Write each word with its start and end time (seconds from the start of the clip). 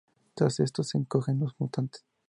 Tras 0.33 0.59
esto, 0.59 0.81
se 0.83 0.97
escogen 0.97 1.37
los 1.39 1.53
mutantes. 1.59 2.03